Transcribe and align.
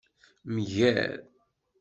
Mger. 0.53 1.11